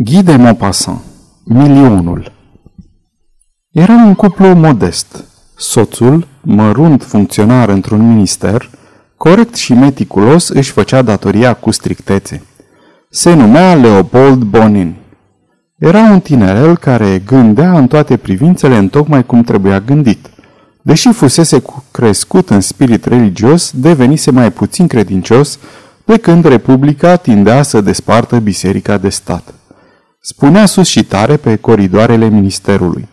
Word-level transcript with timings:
Guy 0.00 0.22
de 0.22 0.36
Maupassant 0.36 1.00
Milionul 1.44 2.32
Era 3.70 3.92
un 3.92 4.14
cuplu 4.14 4.54
modest. 4.54 5.24
Soțul, 5.56 6.26
mărunt 6.42 7.02
funcționar 7.02 7.68
într-un 7.68 8.08
minister, 8.08 8.70
corect 9.16 9.54
și 9.54 9.72
meticulos 9.72 10.48
își 10.48 10.70
făcea 10.70 11.02
datoria 11.02 11.54
cu 11.54 11.70
strictețe. 11.70 12.42
Se 13.10 13.34
numea 13.34 13.74
Leopold 13.74 14.42
Bonin. 14.42 14.94
Era 15.78 16.00
un 16.00 16.20
tinerel 16.20 16.76
care 16.76 17.22
gândea 17.26 17.78
în 17.78 17.86
toate 17.86 18.16
privințele 18.16 18.76
în 18.76 18.88
tocmai 18.88 19.26
cum 19.26 19.42
trebuia 19.42 19.80
gândit. 19.80 20.30
Deși 20.82 21.12
fusese 21.12 21.62
crescut 21.90 22.50
în 22.50 22.60
spirit 22.60 23.04
religios, 23.04 23.72
devenise 23.74 24.30
mai 24.30 24.52
puțin 24.52 24.86
credincios 24.86 25.58
de 26.04 26.16
când 26.16 26.44
Republica 26.44 27.16
tindea 27.16 27.62
să 27.62 27.80
despartă 27.80 28.38
biserica 28.38 28.98
de 28.98 29.08
stat. 29.08 29.52
Spunea 30.20 30.66
sus 30.66 30.88
și 30.88 31.04
tare 31.04 31.36
pe 31.36 31.56
coridoarele 31.56 32.28
ministerului. 32.28 33.08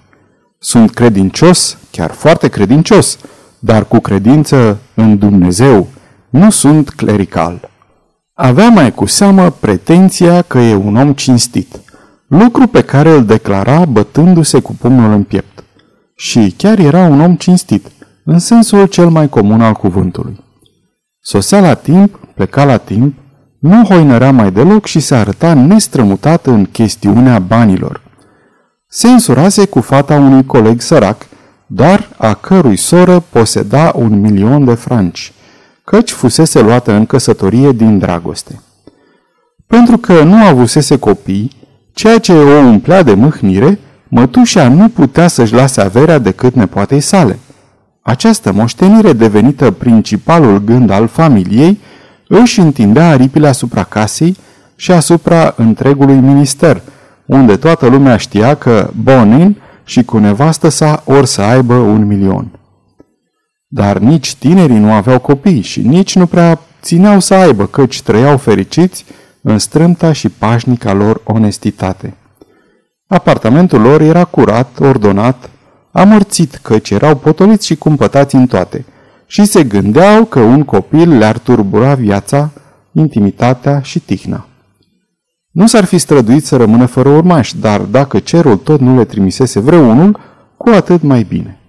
Sunt 0.60 0.92
credincios, 0.92 1.78
chiar 1.92 2.12
foarte 2.12 2.48
credincios, 2.48 3.18
dar 3.60 3.86
cu 3.86 4.00
credință 4.00 4.80
în 4.94 5.18
Dumnezeu, 5.18 5.88
nu 6.30 6.50
sunt 6.50 6.90
clerical. 6.90 7.70
Avea 8.34 8.70
mai 8.70 8.94
cu 8.94 9.06
seamă 9.06 9.50
pretenția 9.50 10.42
că 10.42 10.58
e 10.58 10.76
un 10.76 10.96
om 10.96 11.14
cinstit, 11.14 11.82
lucru 12.28 12.68
pe 12.68 12.82
care 12.82 13.12
îl 13.12 13.26
declara 13.26 13.86
bătându-se 13.86 14.60
cu 14.60 14.74
pumnul 14.74 15.12
în 15.12 15.24
piept. 15.24 15.64
Și 16.16 16.54
chiar 16.58 16.80
era 16.80 17.08
un 17.08 17.22
om 17.22 17.36
cinstit, 17.36 17.92
în 18.24 18.40
sensul 18.40 18.86
cel 18.86 19.10
mai 19.10 19.30
comun 19.30 19.62
al 19.62 19.74
cuvântului. 19.74 20.44
Sosea 21.20 21.60
la 21.60 21.74
timp, 21.74 22.20
pleca 22.36 22.64
la 22.66 22.78
timp, 22.78 23.18
nu 23.66 23.84
hoinărea 23.84 24.32
mai 24.32 24.52
deloc 24.52 24.86
și 24.86 25.00
se 25.00 25.16
arăta 25.16 25.54
nestrămutat 25.54 26.46
în 26.46 26.66
chestiunea 26.66 27.40
banilor. 27.40 28.02
Se 28.88 29.08
însurase 29.08 29.66
cu 29.66 29.82
fata 29.82 30.16
unui 30.16 30.46
coleg 30.46 30.82
sărac, 30.82 31.28
doar 31.68 32.10
a 32.18 32.34
cărui 32.34 32.78
soră 32.78 33.24
poseda 33.30 33.92
un 33.96 34.20
milion 34.20 34.66
de 34.66 34.74
franci, 34.74 35.34
căci 35.84 36.12
fusese 36.12 36.62
luată 36.62 36.92
în 36.92 37.06
căsătorie 37.06 37.72
din 37.72 38.00
dragoste. 38.00 38.62
Pentru 39.68 39.98
că 39.98 40.24
nu 40.24 40.44
avusese 40.44 40.98
copii, 40.98 41.52
ceea 41.94 42.18
ce 42.18 42.34
o 42.34 42.58
umplea 42.58 43.04
de 43.04 43.14
mâhnire, 43.14 43.80
mătușa 44.08 44.68
nu 44.68 44.90
putea 44.90 45.28
să-și 45.28 45.54
lase 45.54 45.82
averea 45.82 46.18
decât 46.18 46.56
nepoatei 46.56 47.00
sale. 47.00 47.40
Această 48.02 48.52
moștenire 48.52 49.14
devenită 49.14 49.72
principalul 49.72 50.64
gând 50.64 50.90
al 50.90 51.08
familiei, 51.08 51.80
își 52.28 52.60
întindea 52.60 53.10
aripile 53.10 53.48
asupra 53.48 53.84
casei 53.84 54.38
și 54.76 54.92
asupra 54.92 55.54
întregului 55.58 56.16
minister, 56.16 56.82
unde 57.26 57.56
toată 57.56 57.88
lumea 57.88 58.18
știa 58.18 58.56
că 58.56 58.90
Bonin 59.04 59.62
și 59.84 60.04
cu 60.04 60.18
nevastă 60.18 60.70
sa 60.70 61.04
or 61.06 61.26
să 61.26 61.42
aibă 61.42 61.74
un 61.74 62.06
milion. 62.06 62.60
Dar 63.68 63.98
nici 63.98 64.36
tinerii 64.36 64.78
nu 64.78 64.92
aveau 64.92 65.20
copii 65.20 65.62
și 65.62 65.82
nici 65.82 66.16
nu 66.16 66.26
prea 66.26 66.60
țineau 66.82 67.20
să 67.20 67.34
aibă, 67.34 67.66
căci 67.66 68.02
trăiau 68.02 68.38
fericiți 68.38 69.06
în 69.42 69.60
strâmta 69.60 70.12
și 70.12 70.30
pașnica 70.30 70.94
lor 70.94 71.22
onestitate. 71.24 72.14
Apartamentul 73.08 73.82
lor 73.82 74.02
era 74.02 74.24
curat, 74.24 74.80
ordonat, 74.80 75.50
amorțit, 75.92 76.56
căci 76.56 76.90
erau 76.90 77.16
potoliți 77.16 77.66
și 77.66 77.76
cumpătați 77.76 78.36
în 78.36 78.48
toate– 78.48 78.86
și 79.26 79.46
se 79.46 79.64
gândeau 79.64 80.26
că 80.26 80.40
un 80.40 80.64
copil 80.64 81.18
le-ar 81.18 81.38
turbura 81.38 81.96
viața, 81.96 82.52
intimitatea 82.92 83.82
și 83.82 84.00
tihna. 84.00 84.48
Nu 85.52 85.68
s-ar 85.68 85.84
fi 85.84 85.98
străduit 85.98 86.46
să 86.46 86.56
rămână 86.56 86.86
fără 86.86 87.10
urmași, 87.10 87.58
dar 87.58 87.82
dacă 87.82 88.20
cerul 88.20 88.58
tot 88.58 88.80
nu 88.80 88.96
le 88.96 89.06
trimisese 89.06 89.60
vreunul, 89.60 90.20
cu 90.58 90.70
atât 90.70 91.02
mai 91.02 91.24
bine. 91.24 91.60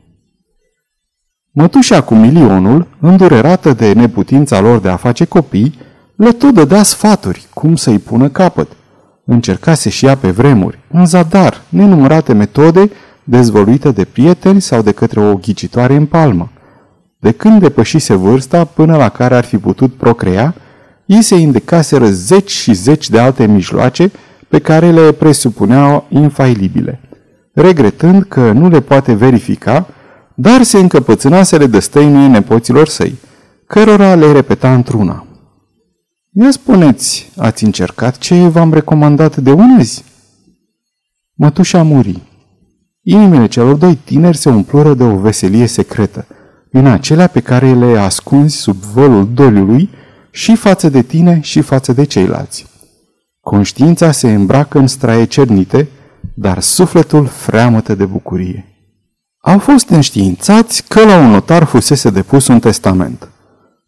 Mătușa 1.51 2.03
cu 2.03 2.15
milionul, 2.15 2.87
îndurerată 3.00 3.72
de 3.72 3.93
neputința 3.93 4.61
lor 4.61 4.78
de 4.78 4.89
a 4.89 4.97
face 4.97 5.25
copii, 5.25 5.78
le 6.16 6.33
tot 6.33 6.55
dădea 6.55 6.83
sfaturi 6.83 7.47
cum 7.55 7.77
să-i 7.77 7.99
pună 7.99 8.28
capăt. 8.28 8.69
Încercase 9.25 9.89
și 9.89 10.06
ea 10.06 10.16
pe 10.16 10.31
vremuri, 10.31 10.78
în 10.91 11.06
zadar, 11.06 11.62
nenumărate 11.69 12.33
metode 12.33 12.91
dezvoluite 13.25 13.91
de 13.91 14.05
prieteni 14.05 14.61
sau 14.61 14.83
de 14.83 14.93
către 14.93 15.21
o 15.21 15.37
ghicitoare 15.37 15.95
în 15.95 16.06
palmă. 16.06 16.50
De 17.19 17.32
când 17.32 17.60
depășise 17.60 18.15
vârsta 18.15 18.65
până 18.65 18.97
la 18.97 19.09
care 19.09 19.34
ar 19.34 19.44
fi 19.44 19.59
putut 19.59 19.94
procrea, 19.94 20.54
ei 21.06 21.22
se 21.22 21.34
indicaseră 21.34 22.10
zeci 22.10 22.50
și 22.50 22.72
zeci 22.72 23.10
de 23.10 23.19
alte 23.19 23.47
mijloace 23.47 24.10
pe 24.49 24.59
care 24.59 24.91
le 24.91 25.12
presupuneau 25.12 26.06
infailibile. 26.09 27.00
Regretând 27.53 28.22
că 28.22 28.53
nu 28.53 28.69
le 28.69 28.81
poate 28.81 29.12
verifica, 29.15 29.87
dar 30.34 30.62
se 30.62 30.78
încăpățâna 30.78 31.43
să 31.43 31.56
le 31.56 31.66
dăstăinuie 31.66 32.27
nepoților 32.27 32.88
săi, 32.88 33.19
cărora 33.66 34.15
le 34.15 34.33
repeta 34.33 34.75
într-una. 34.75 35.27
Ia 36.33 36.50
spuneți, 36.50 37.33
ați 37.37 37.65
încercat 37.65 38.19
ce 38.19 38.48
v-am 38.48 38.72
recomandat 38.72 39.37
de 39.37 39.53
unezi? 39.53 40.04
Mătușa 41.34 41.83
muri. 41.83 42.22
Inimile 43.03 43.47
celor 43.47 43.75
doi 43.75 43.98
tineri 44.04 44.37
se 44.37 44.48
umplură 44.48 44.94
de 44.94 45.03
o 45.03 45.16
veselie 45.16 45.66
secretă– 45.66 46.27
din 46.71 46.87
acelea 46.87 47.27
pe 47.27 47.41
care 47.41 47.72
le 47.72 47.99
ascunzi 47.99 48.56
sub 48.56 48.77
vălul 48.77 49.28
doliului 49.34 49.91
și 50.31 50.56
față 50.56 50.88
de 50.88 51.03
tine 51.03 51.41
și 51.41 51.60
față 51.60 51.93
de 51.93 52.04
ceilalți. 52.04 52.66
Conștiința 53.41 54.10
se 54.10 54.32
îmbracă 54.32 54.78
în 54.78 54.87
straie 54.87 55.25
cernite, 55.25 55.88
dar 56.34 56.60
sufletul 56.60 57.27
freamătă 57.27 57.94
de 57.94 58.04
bucurie. 58.04 58.65
Au 59.41 59.59
fost 59.59 59.88
înștiințați 59.88 60.84
că 60.88 61.04
la 61.04 61.16
un 61.19 61.31
notar 61.31 61.65
fusese 61.65 62.10
depus 62.10 62.47
un 62.47 62.59
testament. 62.59 63.28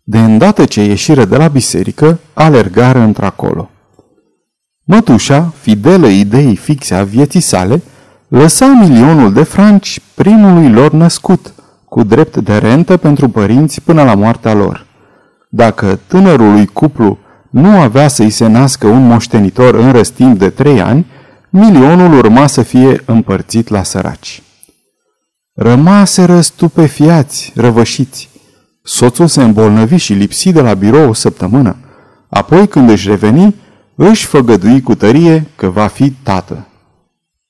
De 0.02 0.18
îndată 0.18 0.64
ce 0.64 0.84
ieșire 0.84 1.24
de 1.24 1.36
la 1.36 1.48
biserică, 1.48 2.18
alergară 2.32 2.98
într-acolo. 2.98 3.70
Mătușa, 4.84 5.52
fidelă 5.60 6.06
ideii 6.06 6.56
fixe 6.56 6.94
a 6.94 7.04
vieții 7.04 7.40
sale, 7.40 7.82
lăsa 8.28 8.66
milionul 8.66 9.32
de 9.32 9.42
franci 9.42 10.00
primului 10.14 10.70
lor 10.70 10.92
născut– 10.92 11.52
cu 11.88 12.02
drept 12.02 12.36
de 12.36 12.56
rentă 12.56 12.96
pentru 12.96 13.28
părinți 13.28 13.80
până 13.80 14.02
la 14.02 14.14
moartea 14.14 14.54
lor. 14.54 14.86
Dacă 15.48 15.98
tânărului 16.06 16.66
cuplu 16.66 17.18
nu 17.50 17.80
avea 17.80 18.08
să-i 18.08 18.30
se 18.30 18.46
nască 18.46 18.86
un 18.86 19.06
moștenitor 19.06 19.74
în 19.74 19.92
răstimp 19.92 20.38
de 20.38 20.50
trei 20.50 20.80
ani, 20.80 21.06
milionul 21.50 22.18
urma 22.18 22.46
să 22.46 22.62
fie 22.62 23.02
împărțit 23.04 23.68
la 23.68 23.82
săraci. 23.82 24.42
Rămaseră 25.54 26.40
stupefiați, 26.40 27.52
răvășiți. 27.54 28.30
Soțul 28.82 29.26
se 29.26 29.42
îmbolnăvi 29.42 29.96
și 29.96 30.12
lipsi 30.12 30.52
de 30.52 30.60
la 30.60 30.74
birou 30.74 31.08
o 31.08 31.12
săptămână. 31.12 31.76
Apoi, 32.28 32.68
când 32.68 32.90
își 32.90 33.08
reveni, 33.08 33.54
își 33.94 34.26
făgădui 34.26 34.80
cu 34.80 34.94
tărie 34.94 35.46
că 35.56 35.68
va 35.68 35.86
fi 35.86 36.10
tată. 36.10 36.66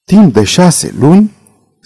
Timp 0.04 0.32
de 0.32 0.44
șase 0.44 0.94
luni, 1.00 1.30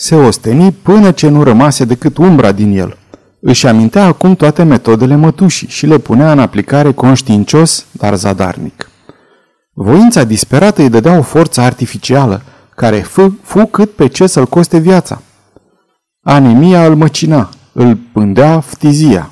se 0.02 0.14
osteni 0.14 0.72
până 0.72 1.10
ce 1.10 1.28
nu 1.28 1.42
rămase 1.42 1.84
decât 1.84 2.16
umbra 2.16 2.52
din 2.52 2.78
el. 2.78 2.96
Își 3.40 3.66
amintea 3.66 4.04
acum 4.04 4.34
toate 4.34 4.62
metodele 4.62 5.16
mătușii 5.16 5.68
și 5.68 5.86
le 5.86 5.98
punea 5.98 6.32
în 6.32 6.38
aplicare 6.38 6.92
conștiincios, 6.92 7.86
dar 7.90 8.14
zadarnic. 8.14 8.90
Voința 9.72 10.24
disperată 10.24 10.82
îi 10.82 10.88
dădea 10.88 11.18
o 11.18 11.22
forță 11.22 11.60
artificială, 11.60 12.42
care 12.74 12.96
fu, 12.96 13.38
fu 13.42 13.66
cât 13.66 13.90
pe 13.90 14.06
ce 14.06 14.26
să-l 14.26 14.46
coste 14.46 14.78
viața. 14.78 15.22
Anemia 16.22 16.86
îl 16.86 16.94
măcina, 16.94 17.48
îl 17.72 17.98
pândea 18.12 18.60
ftizia. 18.60 19.30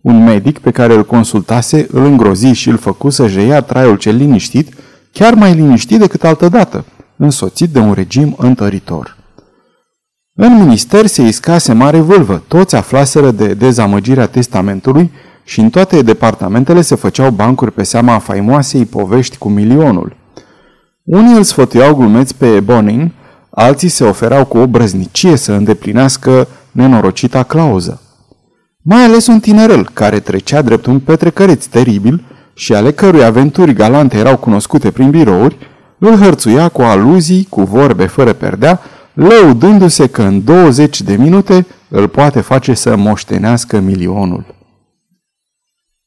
Un 0.00 0.24
medic 0.24 0.58
pe 0.58 0.70
care 0.70 0.94
îl 0.94 1.04
consultase 1.04 1.86
îl 1.90 2.04
îngrozi 2.04 2.46
și 2.46 2.68
îl 2.68 2.76
făcu 2.76 3.10
să-și 3.10 3.46
ia 3.46 3.60
traiul 3.60 3.96
cel 3.96 4.16
liniștit, 4.16 4.74
chiar 5.12 5.34
mai 5.34 5.54
liniștit 5.54 5.98
decât 5.98 6.24
altădată, 6.24 6.84
însoțit 7.16 7.70
de 7.70 7.78
un 7.78 7.92
regim 7.92 8.34
întăritor. 8.38 9.13
În 10.36 10.58
minister 10.58 11.06
se 11.06 11.22
iscase 11.22 11.72
mare 11.72 12.00
vâlvă, 12.00 12.42
toți 12.48 12.74
aflaseră 12.76 13.30
de 13.30 13.54
dezamăgirea 13.54 14.26
testamentului 14.26 15.10
și 15.44 15.60
în 15.60 15.70
toate 15.70 16.02
departamentele 16.02 16.80
se 16.80 16.94
făceau 16.94 17.30
bancuri 17.30 17.72
pe 17.72 17.82
seama 17.82 18.18
faimoasei 18.18 18.84
povești 18.84 19.38
cu 19.38 19.48
milionul. 19.48 20.16
Unii 21.02 21.36
îl 21.36 21.42
sfătuiau 21.42 21.94
glumeți 21.94 22.34
pe 22.34 22.60
Bonin, 22.60 23.12
alții 23.50 23.88
se 23.88 24.04
oferau 24.04 24.44
cu 24.44 24.58
o 24.58 24.66
brăznicie 24.66 25.36
să 25.36 25.52
îndeplinească 25.52 26.48
nenorocita 26.72 27.42
clauză. 27.42 28.00
Mai 28.82 29.04
ales 29.04 29.26
un 29.26 29.40
tinerel 29.40 29.88
care 29.92 30.20
trecea 30.20 30.62
drept 30.62 30.86
un 30.86 31.00
petrecăreț 31.00 31.64
teribil 31.64 32.24
și 32.54 32.74
ale 32.74 32.92
cărui 32.92 33.24
aventuri 33.24 33.74
galante 33.74 34.16
erau 34.16 34.36
cunoscute 34.36 34.90
prin 34.90 35.10
birouri, 35.10 35.56
îl 35.98 36.16
hărțuia 36.16 36.68
cu 36.68 36.82
aluzii, 36.82 37.46
cu 37.50 37.62
vorbe 37.62 38.06
fără 38.06 38.32
perdea, 38.32 38.80
lăudându-se 39.14 40.06
că 40.06 40.22
în 40.22 40.44
20 40.44 41.02
de 41.02 41.16
minute 41.16 41.66
îl 41.88 42.08
poate 42.08 42.40
face 42.40 42.74
să 42.74 42.96
moștenească 42.96 43.80
milionul. 43.80 44.54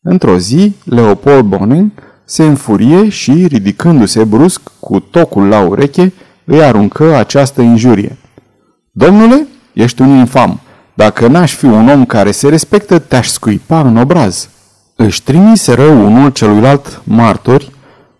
Într-o 0.01 0.37
zi, 0.37 0.75
Leopold 0.83 1.43
Bonin 1.43 1.93
se 2.25 2.43
înfurie 2.43 3.09
și, 3.09 3.47
ridicându-se 3.47 4.23
brusc, 4.23 4.61
cu 4.79 4.99
tocul 4.99 5.47
la 5.47 5.59
ureche, 5.59 6.13
îi 6.43 6.63
aruncă 6.63 7.15
această 7.15 7.61
injurie. 7.61 8.17
Domnule, 8.91 9.47
ești 9.73 10.01
un 10.01 10.09
infam. 10.09 10.59
Dacă 10.93 11.27
n-aș 11.27 11.53
fi 11.53 11.65
un 11.65 11.89
om 11.89 12.05
care 12.05 12.31
se 12.31 12.49
respectă, 12.49 12.99
te-aș 12.99 13.27
scuipa 13.27 13.79
în 13.79 13.97
obraz. 13.97 14.49
Își 14.95 15.23
trimiseră 15.23 15.83
unul 15.83 16.29
celuilalt 16.29 17.01
martori, 17.03 17.71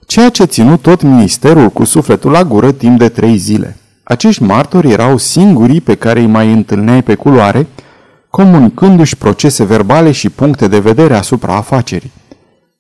ceea 0.06 0.30
ce 0.30 0.44
ținut 0.44 0.82
tot 0.82 1.02
ministerul 1.02 1.70
cu 1.70 1.84
sufletul 1.84 2.32
la 2.32 2.44
gură 2.44 2.72
timp 2.72 3.00
de 3.00 3.10
trei 3.10 3.38
zile. 3.38 3.78
Acești 4.08 4.44
martori 4.44 4.92
erau 4.92 5.18
singurii 5.18 5.82
pe 5.82 5.96
care 5.96 6.20
îi 6.20 6.28
mai 6.28 6.52
întâlneai 6.52 7.04
pe 7.04 7.16
culoare, 7.16 7.68
comunicându-și 8.30 9.18
procese 9.18 9.64
verbale 9.64 10.12
și 10.12 10.30
puncte 10.30 10.68
de 10.68 10.80
vedere 10.80 11.16
asupra 11.16 11.56
afacerii. 11.56 12.12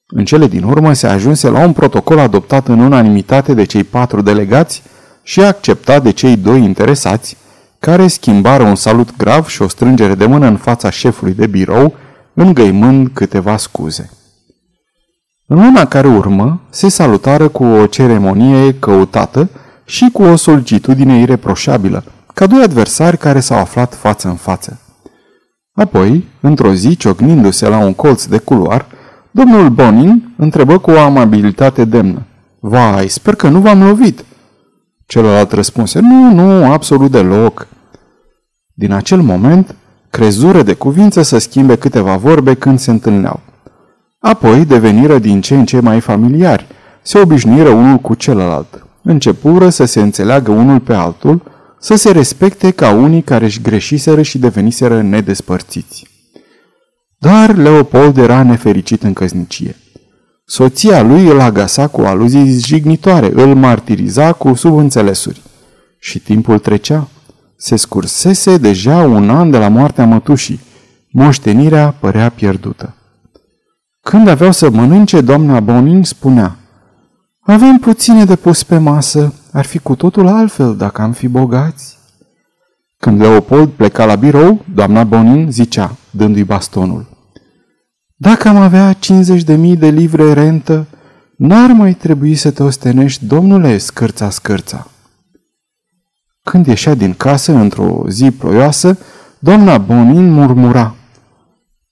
În 0.07 0.25
cele 0.25 0.47
din 0.47 0.63
urmă 0.63 0.93
se 0.93 1.07
ajunse 1.07 1.49
la 1.49 1.59
un 1.59 1.73
protocol 1.73 2.19
adoptat 2.19 2.67
în 2.67 2.79
unanimitate 2.79 3.53
de 3.53 3.63
cei 3.63 3.83
patru 3.83 4.21
delegați 4.21 4.83
și 5.23 5.41
acceptat 5.41 6.03
de 6.03 6.11
cei 6.11 6.35
doi 6.35 6.63
interesați, 6.63 7.37
care 7.79 8.07
schimbară 8.07 8.63
un 8.63 8.75
salut 8.75 9.17
grav 9.17 9.47
și 9.47 9.61
o 9.61 9.67
strângere 9.67 10.15
de 10.15 10.25
mână 10.25 10.47
în 10.47 10.57
fața 10.57 10.89
șefului 10.89 11.33
de 11.33 11.47
birou, 11.47 11.95
îngăimând 12.33 13.09
câteva 13.13 13.57
scuze. 13.57 14.09
În 15.47 15.57
luna 15.57 15.85
care 15.85 16.07
urmă, 16.07 16.61
se 16.69 16.89
salutară 16.89 17.47
cu 17.47 17.63
o 17.63 17.85
ceremonie 17.85 18.73
căutată 18.73 19.49
și 19.87 20.09
cu 20.13 20.23
o 20.23 20.35
solicitudine 20.35 21.19
ireproșabilă, 21.19 22.03
ca 22.33 22.47
doi 22.47 22.61
adversari 22.61 23.17
care 23.17 23.39
s-au 23.39 23.57
aflat 23.57 23.95
față 23.95 24.27
în 24.27 24.35
față. 24.35 24.79
Apoi, 25.73 26.27
într-o 26.41 26.73
zi, 26.73 26.95
ciocnindu-se 26.95 27.67
la 27.67 27.77
un 27.77 27.93
colț 27.93 28.25
de 28.25 28.37
culoar, 28.37 28.85
domnul 29.31 29.69
Bonin 29.69 30.33
întrebă 30.37 30.77
cu 30.77 30.91
o 30.91 30.99
amabilitate 30.99 31.85
demnă. 31.85 32.25
Vai, 32.59 33.07
sper 33.07 33.35
că 33.35 33.47
nu 33.47 33.59
v-am 33.59 33.83
lovit!" 33.83 34.25
Celălalt 35.05 35.51
răspunse, 35.51 35.99
nu, 35.99 36.31
nu, 36.31 36.71
absolut 36.71 37.11
deloc. 37.11 37.67
Din 38.73 38.91
acel 38.91 39.21
moment, 39.21 39.75
crezură 40.09 40.61
de 40.63 40.73
cuvință 40.73 41.21
să 41.21 41.37
schimbe 41.37 41.75
câteva 41.75 42.15
vorbe 42.15 42.53
când 42.53 42.79
se 42.79 42.91
întâlneau. 42.91 43.39
Apoi 44.19 44.65
deveniră 44.65 45.19
din 45.19 45.41
ce 45.41 45.55
în 45.55 45.65
ce 45.65 45.79
mai 45.79 45.99
familiari, 45.99 46.67
se 47.01 47.19
obișnuiră 47.19 47.69
unul 47.69 47.97
cu 47.97 48.13
celălalt. 48.13 48.86
Începură 49.09 49.69
să 49.69 49.85
se 49.85 50.01
înțeleagă 50.01 50.51
unul 50.51 50.79
pe 50.79 50.93
altul, 50.93 51.41
să 51.79 51.95
se 51.95 52.11
respecte 52.11 52.71
ca 52.71 52.91
unii 52.91 53.21
care 53.21 53.45
își 53.45 53.61
greșiseră 53.61 54.21
și 54.21 54.37
deveniseră 54.37 55.01
nedespărțiți. 55.01 56.07
Dar 57.17 57.55
Leopold 57.55 58.17
era 58.17 58.43
nefericit 58.43 59.03
în 59.03 59.13
căsnicie. 59.13 59.75
Soția 60.45 61.01
lui 61.01 61.27
îl 61.27 61.39
agasa 61.39 61.87
cu 61.87 62.01
aluzii 62.01 62.59
jignitoare, 62.59 63.31
îl 63.33 63.55
martiriza 63.55 64.33
cu 64.33 64.53
subînțelesuri. 64.53 65.41
Și 65.99 66.19
timpul 66.19 66.59
trecea. 66.59 67.07
Se 67.57 67.75
scursese 67.75 68.57
deja 68.57 68.97
un 68.97 69.29
an 69.29 69.51
de 69.51 69.57
la 69.57 69.67
moartea 69.67 70.05
mătușii. 70.05 70.59
Moștenirea 71.11 71.91
părea 71.99 72.29
pierdută. 72.29 72.95
Când 74.01 74.27
aveau 74.27 74.51
să 74.51 74.69
mănânce, 74.69 75.21
doamna 75.21 75.59
Bonin 75.59 76.03
spunea 76.03 76.57
Avem 77.47 77.77
puține 77.77 78.25
de 78.25 78.35
pus 78.35 78.63
pe 78.63 78.77
masă, 78.77 79.33
ar 79.51 79.65
fi 79.65 79.79
cu 79.79 79.95
totul 79.95 80.27
altfel 80.27 80.75
dacă 80.75 81.01
am 81.01 81.11
fi 81.11 81.27
bogați. 81.27 81.97
Când 82.97 83.19
Leopold 83.19 83.69
pleca 83.69 84.05
la 84.05 84.15
birou, 84.15 84.65
doamna 84.73 85.03
Bonin 85.03 85.51
zicea, 85.51 85.95
dându-i 86.11 86.43
bastonul 86.43 87.15
dacă 88.19 88.47
am 88.47 88.55
avea 88.55 88.93
50.000 88.93 89.77
de 89.77 89.87
livre 89.87 90.33
rentă, 90.33 90.87
n-ar 91.35 91.71
mai 91.71 91.93
trebui 91.93 92.35
să 92.35 92.51
te 92.51 92.63
ostenești, 92.63 93.25
domnule, 93.25 93.77
scârța, 93.77 94.29
scârța. 94.29 94.87
Când 96.43 96.67
ieșea 96.67 96.93
din 96.93 97.13
casă 97.13 97.51
într-o 97.51 98.03
zi 98.09 98.31
ploioasă, 98.31 98.97
doamna 99.39 99.77
Bonin 99.77 100.31
murmura. 100.31 100.95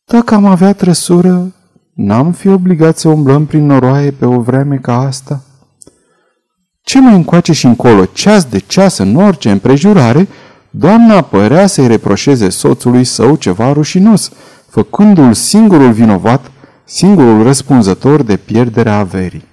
Dacă 0.06 0.36
am 0.36 0.46
avea 0.46 0.74
trăsură, 0.74 1.54
n-am 1.96 2.32
fi 2.32 2.48
obligat 2.48 2.98
să 2.98 3.08
umblăm 3.08 3.46
prin 3.46 3.66
noroaie 3.66 4.12
pe 4.12 4.26
o 4.26 4.40
vreme 4.40 4.76
ca 4.76 5.00
asta? 5.00 5.44
Ce 6.82 7.02
mai 7.02 7.16
încoace 7.16 7.54
și 7.54 7.66
încolo, 7.66 8.06
ceas 8.06 8.44
de 8.44 8.60
ceas, 8.60 8.98
în 8.98 9.16
orice 9.16 9.52
împrejurare, 9.52 10.28
doamna 10.70 11.22
părea 11.22 11.68
să-i 11.68 11.88
reproșeze 11.88 12.50
soțului 12.50 13.04
său 13.04 13.36
ceva 13.36 13.72
rușinos– 13.72 14.32
făcându-l 14.76 15.34
singurul 15.34 15.92
vinovat, 15.92 16.52
singurul 16.84 17.44
răspunzător 17.44 18.24
de 18.24 18.38
pierderea 18.38 18.98
averii. 18.98 19.46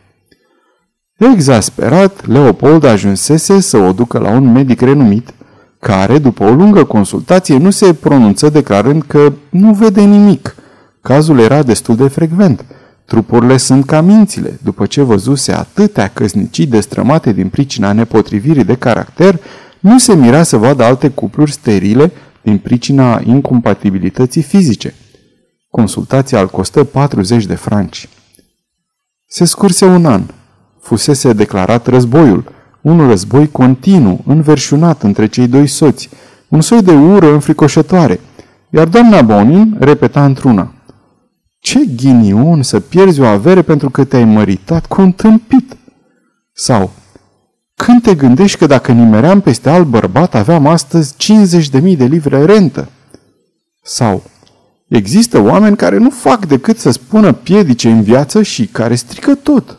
Exasperat, 1.16 2.26
Leopold 2.26 2.84
ajunsese 2.84 3.60
să 3.60 3.76
o 3.76 3.92
ducă 3.92 4.18
la 4.18 4.30
un 4.30 4.52
medic 4.52 4.80
renumit, 4.80 5.34
care, 5.78 6.18
după 6.18 6.44
o 6.44 6.52
lungă 6.52 6.84
consultație, 6.84 7.56
nu 7.56 7.70
se 7.70 7.94
pronunță 7.94 8.48
declarând 8.48 9.02
că 9.02 9.32
nu 9.50 9.72
vede 9.72 10.00
nimic. 10.00 10.54
Cazul 11.02 11.38
era 11.38 11.62
destul 11.62 11.96
de 11.96 12.08
frecvent. 12.08 12.64
Trupurile 13.04 13.56
sunt 13.56 13.86
ca 13.86 14.00
mințile. 14.00 14.58
După 14.62 14.86
ce 14.86 15.02
văzuse 15.02 15.52
atâtea 15.52 16.08
căsnicii 16.08 16.66
destrămate 16.66 17.32
din 17.32 17.48
pricina 17.48 17.92
nepotrivirii 17.92 18.64
de 18.64 18.74
caracter, 18.74 19.40
nu 19.80 19.98
se 19.98 20.14
mira 20.14 20.42
să 20.42 20.56
vadă 20.56 20.84
alte 20.84 21.08
cupluri 21.08 21.52
sterile 21.52 22.12
din 22.42 22.58
pricina 22.58 23.20
incompatibilității 23.24 24.42
fizice. 24.42 24.94
Consultația 25.70 26.40
îl 26.40 26.48
costă 26.48 26.84
40 26.84 27.46
de 27.46 27.54
franci. 27.54 28.08
Se 29.26 29.44
scurse 29.44 29.84
un 29.84 30.06
an. 30.06 30.22
Fusese 30.80 31.32
declarat 31.32 31.86
războiul, 31.86 32.52
un 32.80 33.06
război 33.06 33.50
continuu, 33.50 34.20
înverșunat 34.26 35.02
între 35.02 35.26
cei 35.26 35.46
doi 35.46 35.66
soți, 35.66 36.08
un 36.48 36.60
soi 36.60 36.82
de 36.82 36.92
ură 36.92 37.32
înfricoșătoare, 37.32 38.20
iar 38.70 38.88
doamna 38.88 39.22
Bonin 39.22 39.76
repeta 39.80 40.24
într-una. 40.24 40.72
Ce 41.62 41.84
ghinion 41.96 42.62
să 42.62 42.80
pierzi 42.80 43.20
o 43.20 43.26
avere 43.26 43.62
pentru 43.62 43.90
că 43.90 44.04
te-ai 44.04 44.24
măritat 44.24 44.86
cu 44.86 45.00
un 45.00 45.12
tâmpit! 45.12 45.76
Sau, 46.52 46.90
când 47.74 48.02
te 48.02 48.14
gândești 48.14 48.58
că 48.58 48.66
dacă 48.66 48.92
nimeream 48.92 49.40
peste 49.40 49.70
alt 49.70 49.86
bărbat 49.86 50.34
aveam 50.34 50.66
astăzi 50.66 51.14
50.000 51.14 51.96
de 51.96 52.04
livre 52.04 52.44
rentă? 52.44 52.88
Sau, 53.82 54.22
Există 54.92 55.40
oameni 55.40 55.76
care 55.76 55.96
nu 55.96 56.10
fac 56.10 56.46
decât 56.46 56.78
să 56.78 56.90
spună 56.90 57.32
piedice 57.32 57.90
în 57.90 58.02
viață 58.02 58.42
și 58.42 58.66
care 58.66 58.94
strică 58.94 59.34
tot. 59.34 59.78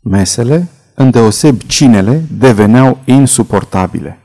Mesele, 0.00 0.68
îndeoseb 0.94 1.60
cinele, 1.66 2.24
deveneau 2.38 2.98
insuportabile. 3.04 4.18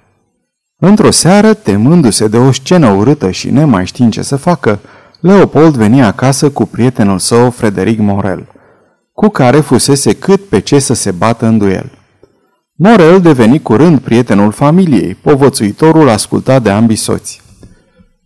Într-o 0.80 1.12
seară, 1.12 1.54
temându-se 1.54 2.28
de 2.28 2.38
o 2.38 2.52
scenă 2.52 2.90
urâtă 2.90 3.32
și 3.32 3.50
nemai 3.50 3.86
știind 3.86 4.12
ce 4.12 4.22
să 4.22 4.36
facă, 4.36 4.80
Leopold 5.20 5.76
venia 5.76 6.08
acasă 6.08 6.50
cu 6.50 6.66
prietenul 6.66 7.20
său, 7.20 7.50
Frederic 7.50 8.00
Morel, 8.00 8.48
cu 9.14 9.28
care 9.28 9.60
fusese 9.60 10.14
cât 10.14 10.46
pe 10.46 10.60
ce 10.60 10.80
să 10.80 10.94
se 10.94 11.12
bată 11.12 11.46
în 11.46 11.58
duel. 11.58 11.92
Morel 12.76 13.22
deveni 13.22 13.62
curând 13.62 14.00
prietenul 14.00 14.52
familiei, 14.52 15.16
povățuitorul 15.16 16.10
ascultat 16.10 16.64
de 16.64 16.70
ambii 16.70 16.96
soți. 16.96 17.42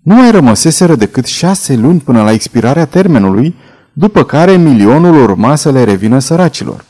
Nu 0.04 0.16
mai 0.16 0.32
rămăseseră 0.32 0.96
decât 0.96 1.26
șase 1.26 1.76
luni 1.76 2.00
până 2.00 2.24
la 2.24 2.32
expirarea 2.32 2.86
termenului, 2.86 3.56
după 3.94 4.24
care 4.24 4.56
milionul 4.56 5.22
urma 5.22 5.56
să 5.56 5.72
le 5.72 5.84
revină 5.84 6.20
săracilor. 6.20 6.86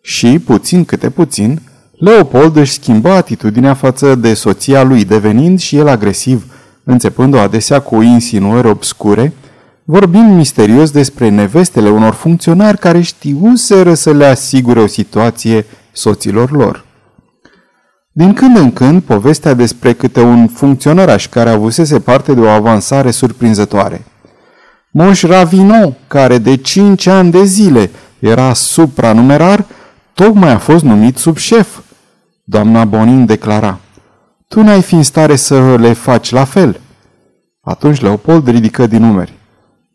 Și, 0.00 0.38
puțin 0.38 0.84
câte 0.84 1.10
puțin, 1.10 1.60
Leopold 1.98 2.56
își 2.56 2.72
schimbă 2.72 3.10
atitudinea 3.10 3.74
față 3.74 4.14
de 4.14 4.34
soția 4.34 4.82
lui, 4.82 5.04
devenind 5.04 5.58
și 5.58 5.76
el 5.76 5.88
agresiv, 5.88 6.46
înțepând-o 6.84 7.38
adesea 7.38 7.80
cu 7.80 8.02
insinuări 8.02 8.68
obscure, 8.68 9.32
vorbind 9.88 10.36
misterios 10.36 10.90
despre 10.90 11.28
nevestele 11.28 11.88
unor 11.88 12.14
funcționari 12.14 12.78
care 12.78 13.00
știuseră 13.00 13.94
să 13.94 14.12
le 14.12 14.26
asigure 14.26 14.80
o 14.80 14.86
situație 14.86 15.66
soților 15.92 16.50
lor. 16.50 16.84
Din 18.12 18.32
când 18.32 18.56
în 18.56 18.72
când, 18.72 19.02
povestea 19.02 19.54
despre 19.54 19.92
câte 19.92 20.20
un 20.20 20.48
funcționăraș 20.48 21.28
care 21.28 21.50
avusese 21.50 22.00
parte 22.00 22.34
de 22.34 22.40
o 22.40 22.48
avansare 22.48 23.10
surprinzătoare. 23.10 24.04
Moș 24.90 25.22
Ravino, 25.22 25.96
care 26.06 26.38
de 26.38 26.56
cinci 26.56 27.06
ani 27.06 27.30
de 27.30 27.44
zile 27.44 27.90
era 28.18 28.52
supranumerar, 28.52 29.64
tocmai 30.14 30.52
a 30.52 30.58
fost 30.58 30.84
numit 30.84 31.16
sub 31.16 31.36
șef. 31.36 31.78
Doamna 32.44 32.84
Bonin 32.84 33.26
declara, 33.26 33.78
Tu 34.48 34.62
n-ai 34.62 34.82
fi 34.82 34.94
în 34.94 35.02
stare 35.02 35.36
să 35.36 35.76
le 35.76 35.92
faci 35.92 36.30
la 36.30 36.44
fel. 36.44 36.80
Atunci 37.60 38.00
Leopold 38.00 38.48
ridică 38.48 38.86
din 38.86 39.00
numeri. 39.02 39.35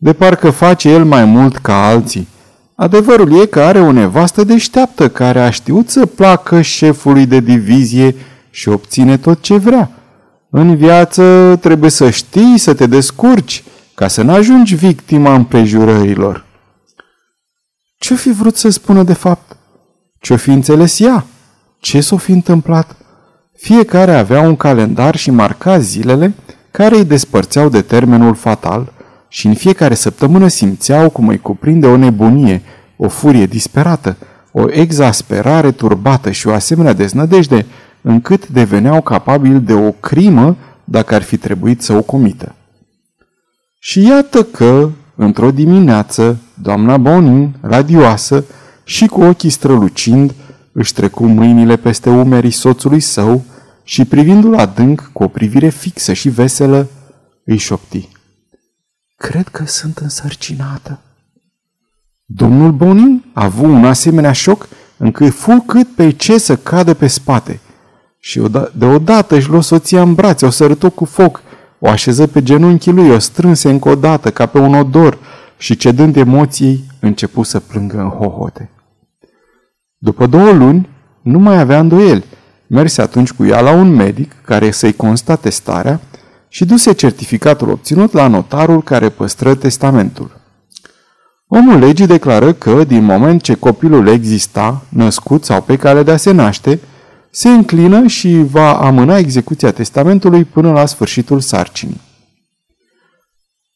De 0.04 0.14
parcă 0.14 0.50
face 0.50 0.90
el 0.90 1.06
mai 1.06 1.26
mult 1.26 1.58
ca 1.58 1.88
alții. 1.88 2.28
Adevărul 2.76 3.42
e 3.42 3.46
că 3.46 3.62
are 3.62 3.80
o 3.80 3.92
nevastă 3.92 4.44
deșteaptă 4.44 5.10
care 5.10 5.42
a 5.42 5.50
știut 5.50 5.90
să 5.90 6.06
placă 6.06 6.62
șefului 6.62 7.26
de 7.26 7.40
divizie 7.40 8.16
și 8.50 8.70
obține 8.70 9.18
tot 9.18 9.42
ce 9.42 9.58
vrea. 9.58 9.92
În 10.50 10.76
viață 10.76 11.56
trebuie 11.62 11.90
să 11.90 12.10
știi 12.10 12.58
să 12.58 12.74
te 12.74 12.86
descurci 12.86 13.64
ca 13.96 14.08
să 14.08 14.22
nu 14.22 14.32
ajungi 14.32 14.76
victima 14.76 15.34
împrejurărilor. 15.34 16.46
Ce-o 17.98 18.16
fi 18.16 18.32
vrut 18.32 18.56
să 18.56 18.70
spună 18.70 19.04
de 19.04 19.14
fapt? 19.14 19.58
Ce-o 20.20 20.38
fi 20.38 20.50
înțeles 20.50 21.00
ea? 21.00 21.26
Ce 21.80 22.02
s-o 22.02 22.18
fi 22.18 22.32
întâmplat? 22.32 22.96
Fiecare 23.58 24.14
avea 24.14 24.42
un 24.42 24.56
calendar 24.56 25.16
și 25.16 25.32
marca 25.32 25.80
zilele 25.80 26.34
care 26.72 26.96
îi 26.96 27.06
despărțeau 27.06 27.70
de 27.70 27.82
termenul 27.82 28.36
fatal 28.36 29.00
și 29.34 29.48
în 29.48 29.54
fiecare 29.54 29.94
săptămână 29.94 30.48
simțeau 30.48 31.10
cum 31.10 31.28
îi 31.28 31.40
cuprinde 31.40 31.88
o 31.88 31.98
nebunie, 31.98 32.62
o 32.98 33.08
furie 33.08 33.46
disperată, 33.46 34.18
o 34.52 34.72
exasperare 34.72 35.72
turbată 35.72 36.32
și 36.32 36.48
o 36.48 36.54
asemenea 36.54 36.94
deznădejde, 36.94 37.66
încât 38.02 38.48
deveneau 38.48 39.02
capabili 39.02 39.60
de 39.60 39.74
o 39.74 39.92
crimă 39.92 40.58
dacă 40.84 41.16
ar 41.16 41.22
fi 41.22 41.38
trebuit 41.38 41.82
să 41.82 41.94
o 41.94 42.02
comită. 42.02 42.56
Și 43.80 44.08
iată 44.08 44.44
că, 44.44 44.90
într-o 45.16 45.52
dimineață, 45.52 46.38
doamna 46.54 46.98
Bonin, 46.98 47.56
radioasă 47.62 48.46
și 48.84 49.08
cu 49.08 49.22
ochii 49.22 49.50
strălucind, 49.50 50.34
își 50.72 50.94
trecu 50.94 51.26
mâinile 51.26 51.76
peste 51.76 52.10
umerii 52.10 52.52
soțului 52.52 53.00
său 53.00 53.44
și 53.84 54.06
privindu-l 54.06 54.56
adânc 54.56 55.10
cu 55.14 55.24
o 55.24 55.28
privire 55.28 55.70
fixă 55.70 56.14
și 56.14 56.30
veselă, 56.30 56.88
îi 57.46 57.58
șopti. 57.58 58.10
Cred 59.22 59.48
că 59.48 59.66
sunt 59.66 59.98
însărcinată. 59.98 61.00
Domnul 62.26 62.72
Bonin 62.72 63.24
a 63.34 63.44
avut 63.44 63.66
un 63.66 63.86
asemenea 63.86 64.32
șoc 64.32 64.68
încât 64.98 65.34
fu 65.34 65.64
cât 65.68 65.96
pe 65.96 66.12
ce 66.12 66.38
să 66.38 66.56
cadă 66.56 66.94
pe 66.94 67.08
spate. 67.08 67.60
Și 68.20 68.42
deodată 68.74 69.36
își 69.36 69.50
luă 69.50 69.62
soția 69.62 70.02
în 70.02 70.14
brațe, 70.14 70.46
o 70.46 70.50
sărută 70.50 70.90
cu 70.90 71.06
foc, 71.06 71.42
o 71.80 71.90
așeză 71.90 72.28
pe 72.28 72.44
genunchii 72.44 72.92
lui, 72.92 73.10
o 73.10 73.20
strânse 73.20 73.70
încă 73.70 73.90
o 73.90 73.96
dată 73.96 74.32
ca 74.32 74.46
pe 74.46 74.58
un 74.58 74.74
odor 74.74 75.18
și 75.58 75.76
cedând 75.76 76.16
emoției, 76.16 76.84
începu 77.00 77.44
să 77.44 77.60
plângă 77.60 78.00
în 78.00 78.10
hohote. 78.10 78.70
După 79.98 80.26
două 80.26 80.52
luni, 80.52 80.90
nu 81.22 81.40
mai 81.40 81.60
avea 81.60 81.80
îndoieli. 81.80 82.24
Merse 82.68 83.02
atunci 83.02 83.32
cu 83.32 83.46
ea 83.46 83.62
la 83.62 83.72
un 83.72 83.96
medic 83.96 84.36
care 84.42 84.72
să-i 84.72 84.94
constate 84.94 85.50
starea 85.50 86.00
și 86.54 86.66
duse 86.66 86.92
certificatul 86.92 87.70
obținut 87.70 88.12
la 88.14 88.28
notarul 88.28 88.84
care 88.84 89.10
păstră 89.10 89.56
testamentul. 89.56 90.40
Omul 91.48 91.80
legii 91.80 92.08
declară 92.08 92.54
că, 92.54 92.84
din 92.84 93.04
moment 93.04 93.42
ce 93.42 93.54
copilul 93.54 94.08
exista, 94.08 94.86
născut 94.90 95.44
sau 95.44 95.62
pe 95.62 95.76
cale 95.76 96.04
de 96.04 96.12
a 96.12 96.18
se 96.18 96.32
naște, 96.32 96.80
se 97.30 97.50
înclină 97.50 98.08
și 98.08 98.44
va 98.50 98.74
amâna 98.74 99.18
execuția 99.18 99.72
testamentului 99.72 100.44
până 100.44 100.72
la 100.72 100.86
sfârșitul 100.86 101.40
sarcinii. 101.40 102.02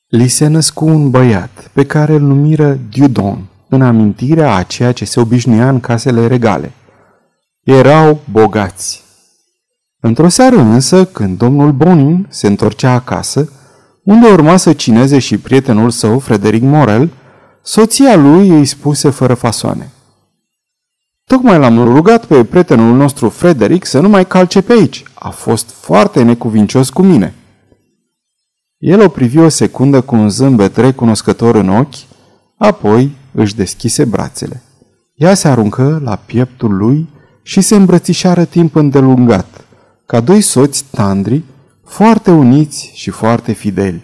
Li 0.07 0.27
se 0.27 0.47
născu 0.47 0.85
un 0.85 1.09
băiat, 1.09 1.69
pe 1.73 1.85
care 1.85 2.13
îl 2.13 2.21
numiră 2.21 2.79
Dudon, 2.89 3.45
în 3.69 3.81
amintirea 3.81 4.55
a 4.55 4.63
ceea 4.63 4.91
ce 4.91 5.05
se 5.05 5.19
obișnuia 5.19 5.69
în 5.69 5.79
casele 5.79 6.27
regale. 6.27 6.71
Erau 7.63 8.19
bogați. 8.31 9.04
Într-o 10.07 10.27
seară 10.27 10.59
însă, 10.59 11.05
când 11.05 11.37
domnul 11.37 11.71
Bonin 11.71 12.27
se 12.29 12.47
întorcea 12.47 12.91
acasă, 12.91 13.49
unde 14.03 14.27
urma 14.27 14.57
să 14.57 14.73
cineze 14.73 15.19
și 15.19 15.37
prietenul 15.37 15.89
său, 15.89 16.19
Frederic 16.19 16.63
Morel, 16.63 17.09
soția 17.61 18.15
lui 18.15 18.49
îi 18.49 18.65
spuse 18.65 19.09
fără 19.09 19.33
fasoane. 19.33 19.91
Tocmai 21.23 21.57
l-am 21.57 21.83
rugat 21.83 22.25
pe 22.25 22.43
prietenul 22.43 22.95
nostru 22.95 23.29
Frederic 23.29 23.85
să 23.85 23.99
nu 23.99 24.09
mai 24.09 24.25
calce 24.25 24.61
pe 24.61 24.73
aici. 24.73 25.03
A 25.13 25.29
fost 25.29 25.69
foarte 25.69 26.23
necuvincios 26.23 26.89
cu 26.89 27.01
mine. 27.01 27.33
El 28.77 29.01
o 29.01 29.07
privi 29.07 29.39
o 29.39 29.49
secundă 29.49 30.01
cu 30.01 30.15
un 30.15 30.29
zâmbet 30.29 30.77
recunoscător 30.77 31.55
în 31.55 31.69
ochi, 31.69 31.95
apoi 32.57 33.15
își 33.31 33.55
deschise 33.55 34.05
brațele. 34.05 34.63
Ea 35.15 35.33
se 35.33 35.47
aruncă 35.47 36.01
la 36.03 36.15
pieptul 36.15 36.75
lui 36.75 37.09
și 37.43 37.61
se 37.61 37.75
îmbrățișară 37.75 38.45
timp 38.45 38.75
îndelungat, 38.75 39.64
ca 40.05 40.19
doi 40.19 40.41
soți 40.41 40.85
tandri, 40.91 41.43
foarte 41.85 42.31
uniți 42.31 42.91
și 42.93 43.09
foarte 43.09 43.51
fideli. 43.51 44.03